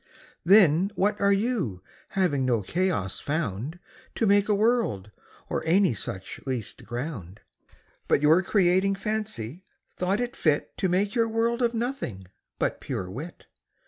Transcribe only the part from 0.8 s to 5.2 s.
what are You, having no Chaos found To make a World,